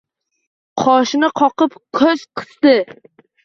[0.83, 2.77] Qoshini qoqib, koʼz qisdi.